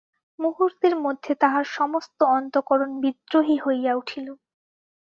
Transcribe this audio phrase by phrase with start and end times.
[0.39, 4.27] মুহূর্তের মধ্যে তাহার সমস্ত অন্তঃকরণ বিদ্রোহী হইয়া উঠিল।